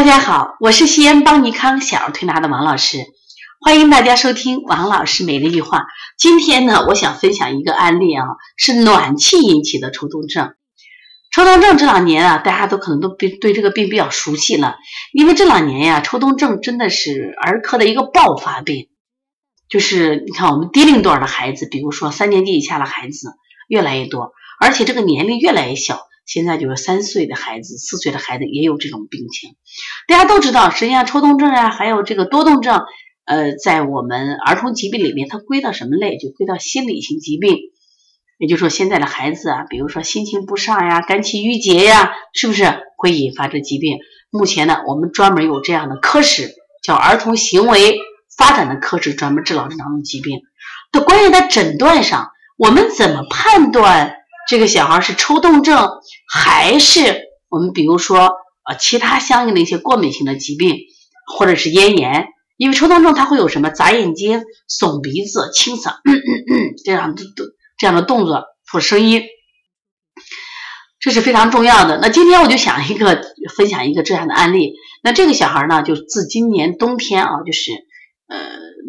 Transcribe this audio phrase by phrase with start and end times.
[0.00, 3.04] 大家好，我是西安邦尼康小儿推拿的王老师，
[3.60, 5.84] 欢迎大家收听王老师每日一话。
[6.16, 8.24] 今天呢，我想分享一个案例啊，
[8.56, 10.54] 是暖气引起的抽动症。
[11.30, 14.76] 抽动症这两年啊，大家都可能都对对这个病比较熟悉了，
[15.12, 18.88] 因为这两年呀，抽动症真的是儿科的一个爆发病。
[19.68, 23.34] 就是你看我们低龄段的孩子，比如说三年级以下的孩子
[23.68, 26.00] 越来越多，而且这个年龄越来越小。
[26.26, 29.56] 现在就是三岁的孩子、四岁的孩子也有这种病情。
[30.06, 32.82] 大家都知道，实际上抽动症啊，还有这个多动症，
[33.24, 36.18] 呃，在我们儿童疾病里面，它归到什么类？
[36.18, 37.58] 就归到心理性疾病。
[38.38, 42.64] 也就是说，现在的孩子啊，比如说心情不畅呀、肝气郁结呀，是不是
[42.96, 43.98] 会引发这疾病？
[44.30, 47.98] 目前呢，我们专门有这样的科室，叫儿童行为
[48.38, 50.40] 发展的科室，专门治疗这两种疾病。
[50.92, 54.16] 的关于在诊断上，我们怎么判断？
[54.50, 55.90] 这个小孩是抽动症，
[56.28, 58.32] 还是我们比如说
[58.68, 60.76] 呃其他相应的一些过敏性的疾病，
[61.38, 62.26] 或者是咽炎？
[62.56, 65.98] 因为抽动症它会有什么眨眼睛、耸鼻子、清嗓
[66.84, 67.22] 这样的
[67.78, 68.42] 这样的动作
[68.72, 69.22] 或声音，
[70.98, 72.00] 这是非常重要的。
[72.02, 73.22] 那今天我就想一个
[73.56, 74.74] 分享一个这样的案例。
[75.04, 77.70] 那这个小孩呢，就自今年冬天啊，就是
[78.26, 78.36] 呃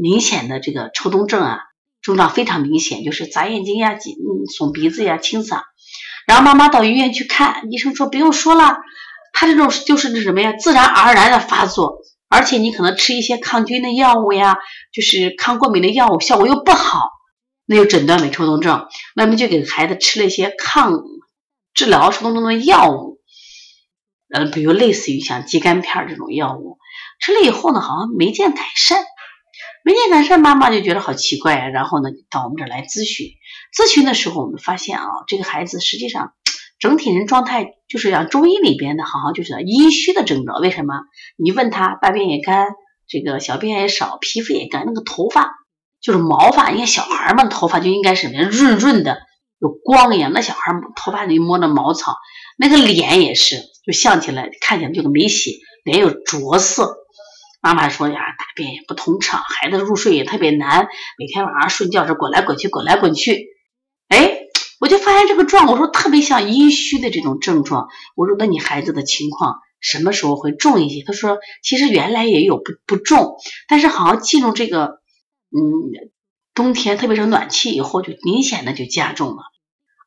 [0.00, 1.58] 明显的这个抽动症啊。
[2.02, 4.16] 症状非常明显，就是眨眼睛呀、紧
[4.58, 5.60] 耸鼻子呀、清嗓。
[6.26, 8.76] 然后妈妈到医院去看，医生说不用说了，
[9.32, 14.56] 他这种就是那什么呀，自然而然的发作，而且你可能吃一些抗菌的药物呀，
[14.92, 17.08] 就是抗过敏的药物，效果又不好，
[17.66, 18.86] 那就诊断为抽动症。
[19.14, 21.02] 那么就给孩子吃了一些抗
[21.74, 23.18] 治疗抽动症的药物，
[24.32, 26.78] 呃，比如类似于像肌酐片这种药物，
[27.20, 29.02] 吃了以后呢，好像没见改善。
[29.82, 31.68] 没见改善，妈妈就觉得好奇怪啊。
[31.68, 33.28] 然后呢，到我们这儿来咨询。
[33.74, 36.32] 咨询的时候，我们发现啊，这个孩子实际上
[36.78, 40.60] 整体人状态就是像中医里边的，好像就是阴虚的症状。
[40.60, 40.94] 为什么？
[41.36, 42.68] 你问他，大便也干，
[43.08, 45.50] 这个小便也少，皮肤也干，那个头发
[46.00, 46.70] 就是毛发。
[46.70, 49.18] 你看小孩嘛，头发就应该什么，润润的，
[49.60, 50.32] 有光一样。
[50.32, 52.16] 那小孩头发里摸着毛草，
[52.58, 56.96] 那个脸也是，就像起来看起来就跟没洗，脸有着色。
[57.62, 60.88] 妈妈说呀，大便也不通畅，孩子入睡也特别难，
[61.18, 63.48] 每天晚上睡觉是滚来滚去，滚来滚去。
[64.08, 64.44] 哎，
[64.80, 67.88] 我就发现这个状，我说特别像阴虚的这种症状。
[68.16, 71.04] 我说那你孩子的情况什么时候会重一些？
[71.04, 73.36] 他说其实原来也有不不重，
[73.68, 75.00] 但是好像进入这个
[75.50, 75.60] 嗯
[76.54, 79.42] 冬天，特别是暖气以后，就明显的就加重了。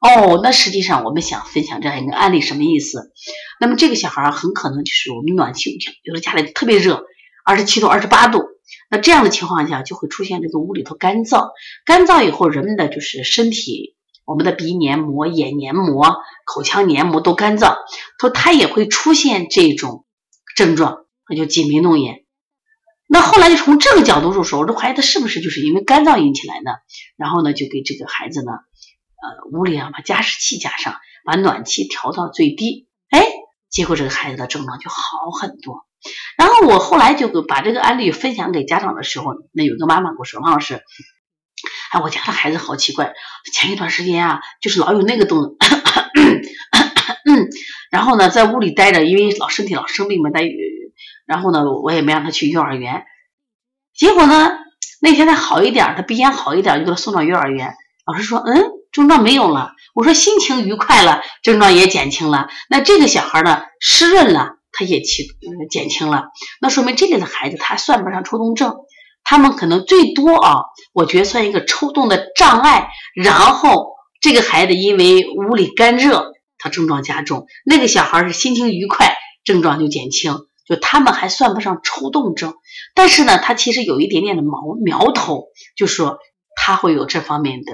[0.00, 3.12] 哦，那实际上我们想分享这样一个案例，什么意思？
[3.60, 7.04] 那么这个小孩很可能就是我们暖气，有的家里特别热。
[7.44, 8.44] 二十七度、二十八度，
[8.90, 11.50] 那这样的情况下就会出现这个屋里头干燥，
[11.84, 16.16] 干燥以后，人们的就是身体，我们的鼻黏膜、眼黏膜、
[16.46, 17.76] 口腔黏膜都干燥，
[18.20, 20.04] 说它也会出现这种
[20.56, 22.24] 症状，那就紧眉弄眼。
[23.08, 26.80] 那后来就从这个角度入手，这孩子是不是就是因为干燥引起来的？
[27.16, 33.26] 然后呢，就给这个孩子呢，呃，屋里啊把加湿器加上，把暖气调到最低，哎，
[33.68, 35.84] 结果这个孩子的症状就好很多。
[36.36, 40.82] 然后我后来就把这个案例分享给家长的时候，那有个妈妈跟我说：“王老师，
[41.92, 43.12] 哎，我家的孩子好奇怪，
[43.52, 45.56] 前一段时间啊，就是老有那个动
[47.24, 47.48] 嗯，
[47.90, 50.42] 然后呢，在屋里待着，因为老身体老生病嘛，在，
[51.24, 53.04] 然后呢，我也没让他去幼儿园，
[53.94, 54.50] 结果呢，
[55.00, 57.74] 那天他好一点，他鼻炎好一点，就给他送到幼儿园，
[58.06, 65.26] 老师说，嗯，症状没有了，我说心情愉快了，症状也减轻了，那这个小孩呢，湿润了。”他也起
[65.70, 66.24] 减轻了，
[66.60, 68.76] 那说明这类的孩子他算不上抽动症，
[69.22, 70.62] 他们可能最多啊，
[70.92, 72.88] 我觉得算一个抽动的障碍。
[73.14, 82.54] 然后这个孩子因为屋里干热，他症状加重；那个小孩是心情愉快，症状就减轻，就他们还算不上抽动症。
[82.94, 86.18] 但是呢，他其实有一点点的苗苗头，就说
[86.56, 87.72] 他会有这方面的。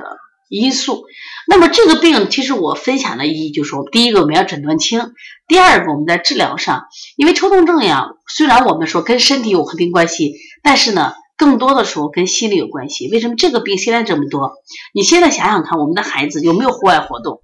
[0.48, 1.04] 因素，
[1.46, 5.12] 那么这个病其实我分享的意义就是说，第一个我们要诊断清，
[5.46, 6.84] 第二个我们在治疗上，
[7.16, 13.08] 因为抽动症呀，虽然我们说跟身体有合并关系，但是呢，更多的时候跟心理有关系。
[13.10, 14.52] 为什么这个病现在这么多？
[14.94, 17.42] 你现在想想看，我们的孩子有没有户外活动？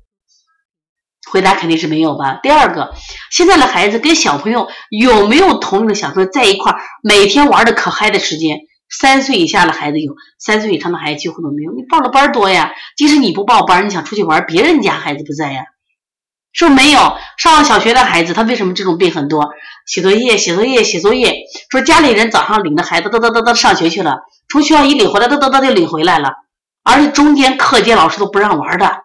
[1.31, 2.39] 回答肯定是没有吧。
[2.43, 2.95] 第二个，
[3.31, 8.61] 现在的孩子跟小朋友有没有同龄的小朋友在一块儿，每天玩的可嗨的时间？
[9.01, 11.73] 三岁以下的孩子有，三岁以上的孩子几乎都没有。
[11.73, 15.65] 你报了班多呀，即使你不报班，你想出去玩，别人家孩子不在呀，
[16.53, 17.17] 是不是没有？
[17.37, 19.51] 上了小学的孩子，他为什么这种病很多？
[19.87, 21.37] 写作业，写作业，写作业。
[21.71, 24.19] 说家里人早上领着孩子，嘚嘚嘚嘚上学去了，
[24.49, 26.33] 从学校一领回来，嘚嘚嘚就领回来了，
[26.85, 29.03] 而且中间课间老师都不让玩的，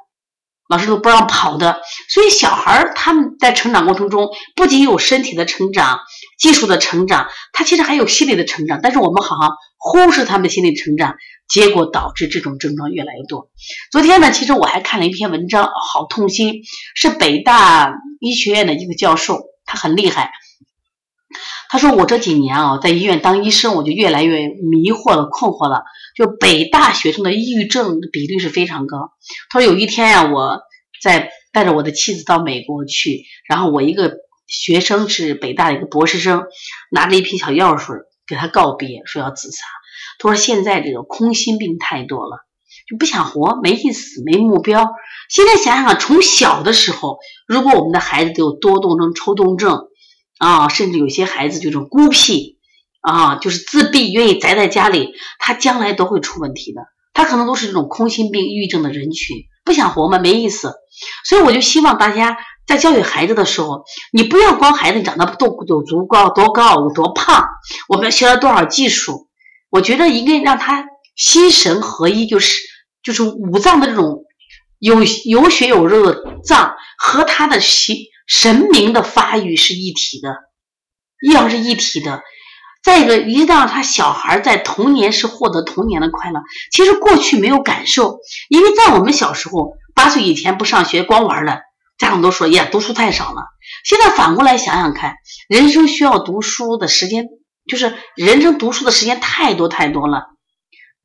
[0.70, 1.82] 老师都不让跑的。
[2.10, 6.00] 所以小孩他们在成长过程中，不仅有身体的成长，
[6.40, 11.16] 技术的成长，他其实还有心理的成长，但是我们好像忽视他们心理成长，
[11.48, 13.52] 结果导致这种症状越来越多。
[13.92, 16.62] 昨天呢，其实我还看了一篇文章，好痛心，
[16.96, 20.32] 是北大医学院的一个教授，他很厉害。
[21.70, 25.84] 他说我这几年啊，在医院当医生，我就越来越迷惑了、困惑了。
[26.16, 29.12] 就北大学生的抑郁症比率是非常高。
[29.50, 30.62] 他说有一天呀，我
[31.04, 34.16] 在带着我的妻子到美国去，然后我一个
[34.50, 36.44] 学生是北大的一个博士生，
[36.92, 37.96] 拿着一瓶小药水
[38.28, 39.64] 给他告别，说要自杀。
[40.18, 42.40] 他说现在这个空心病太多了，
[42.90, 44.90] 就不想活，没意思，没目标。
[45.30, 49.86] 现在想想，从小的时候，如果我们的孩子都有多动症、抽动症。
[50.40, 52.60] 啊，甚至有些孩子就是孤僻
[53.02, 56.80] 啊，就是自闭，愿意宅在家里，他将来都会出问题的。
[57.14, 59.36] 他可能都是这种空心病、抑郁症的人群，
[59.66, 60.76] 不想活嘛，没意思。
[61.28, 62.38] 所以我就希望大家
[62.70, 63.84] 在教育孩子的时候，
[64.14, 67.44] 你不要光孩子长得多有足高多高有多胖，
[67.88, 69.28] 我们学了多少技术，
[69.72, 70.86] 我觉得应该让他
[71.16, 72.56] 心神合一，就是
[73.02, 74.24] 就是五脏的这种
[74.78, 77.98] 有有血有肉的脏和他的心。
[78.28, 80.36] 神明的发育是一体的，
[81.28, 82.22] 一样是一体的。
[82.84, 86.40] 再一个，一定让他小孩在童年是获得童年的快乐。
[86.72, 91.62] 其实过去没有感受，因为在我们小时候，八岁以前不上学，光玩了，
[92.00, 93.44] 家长都说呀，读书太少了。
[93.84, 95.18] 现在反过来想想看，
[95.48, 97.28] 人生需要读书的时间，
[97.68, 100.24] 就是人生读书的时间太多太多了，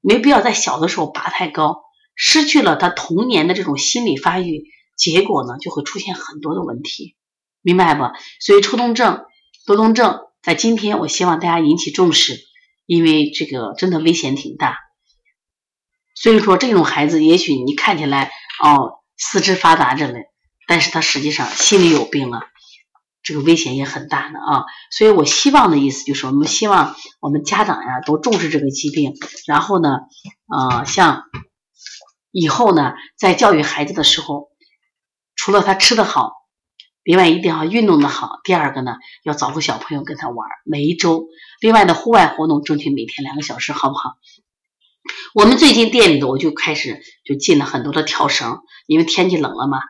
[0.00, 1.82] 没必要在小的时候拔太高，
[2.14, 4.64] 失去了他童年的这种心理发育。
[4.96, 7.16] 结果呢，就会出现很多的问题，
[7.62, 8.04] 明白不？
[8.38, 9.24] 所以抽动症、
[9.66, 12.38] 多动症在今天，我希望大家引起重视，
[12.86, 14.78] 因为这个真的危险挺大。
[16.14, 18.30] 所以说，这种孩子也许你看起来
[18.62, 20.26] 哦四肢发达着嘞，
[20.66, 22.40] 但是他实际上心里有病了，
[23.22, 24.64] 这个危险也很大的啊。
[24.90, 29.14] 所以我希望的意思就是，我们希望我们家长呀都重视这个疾病，
[29.46, 29.98] 然后呢，
[30.48, 31.24] 呃，像
[32.30, 34.48] 以后呢，在教育孩子的时候。
[35.36, 36.30] 除了他吃的好，
[37.02, 38.38] 另外一定要运动的好。
[38.44, 38.94] 第二个呢，
[39.24, 41.26] 要找个小朋友跟他玩，每一周。
[41.60, 44.12] 另外的户外活动，争取每天两个小时，好不好？
[45.34, 49.80] 我们最近店里头，我就开始就进了很多的跳绳，因为天气冷了嘛，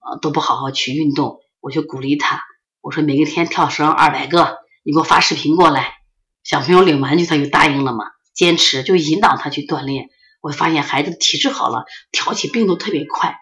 [0.00, 2.42] 呃，都不好好去运动，我就鼓励他，
[2.80, 5.94] 我说每一天跳绳二百个，你给我发视频过来。
[6.42, 8.04] 小朋友领玩具，他就答应了嘛，
[8.34, 10.08] 坚持就引导他去锻炼。
[10.40, 13.36] 我发现孩子体质好了，挑起病都特别快，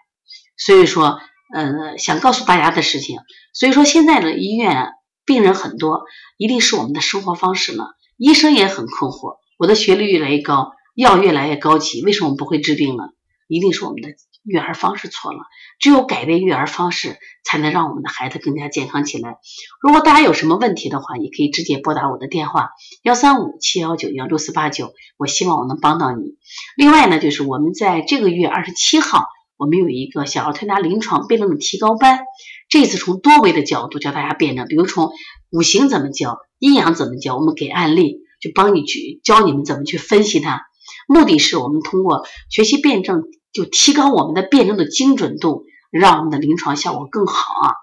[0.57, 1.19] 所以说。
[1.51, 3.21] 嗯，想告诉大家的事情，
[3.55, 4.91] 所以说现在的医院
[5.25, 6.03] 病人很多，
[6.37, 7.85] 一定是我们的生活方式呢。
[8.17, 13.05] 医生也很困惑，我的学历越来越高，药越来越高级，为什么不会治病呢？
[13.47, 14.09] 一定是我们的
[14.49, 15.39] 育儿方式错了。
[15.79, 19.37] 只有改变育儿方式，才能让我们的孩子更加健康起来。
[19.81, 22.71] 如果大家有什么问题的话，也可以直接拨打我的电话
[23.03, 26.35] 幺三五七幺九幺六四八九，我希望我能帮到你。
[26.75, 29.25] 另外呢，就是我们在这个月二十七号。
[29.57, 32.21] 我们有一个小儿推拿临床辩证的提高班，
[32.69, 35.11] 这次从多维的角度教大家辩证，比如从
[35.49, 40.61] 五行怎么教，阴阳怎么教，我们给案例，就帮你去教你们怎么去分析它。
[41.09, 47.75] 目的是我们通过学习辩证，就提高我们的辩证的精准度，让我们的临床效果更好啊。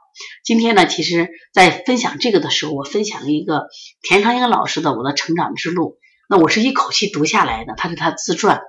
[0.45, 3.67] 今天呢，其实在分享这个的时候，我分享了一个
[4.03, 5.91] 田长英老师的《我的成长之路》，
[6.29, 8.63] 那我是一口气读下来的，他是他自传。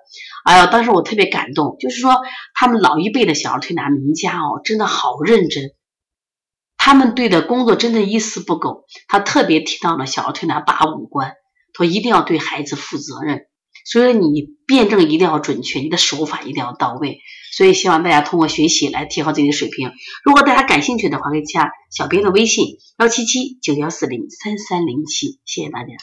[0.43, 2.17] 哎呀，当时我特别感动，就是说
[2.53, 5.72] 他们老一辈的小儿推拿名家哦，真的好认真，
[6.77, 8.86] 他们对的工作真的一丝不苟。
[9.07, 11.33] 他特别提到了小儿推拿八五关，
[11.74, 13.45] 说一定要对孩子负责任，
[13.89, 17.20] 所以你辩证一定要准确，你的手法一定要到位。
[17.51, 19.91] 所以希望大家通过学习来提高自己的水平。
[20.24, 25.98] 如果大家感兴趣的话，可以加小编的微信幺七七九幺四零三三零七，谢谢大家。